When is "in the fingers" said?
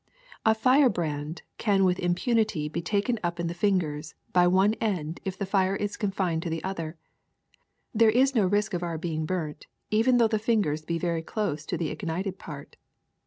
3.39-4.15